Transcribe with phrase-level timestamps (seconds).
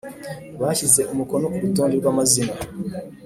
[0.61, 2.53] bashyize umukono ku rutonde rw amazina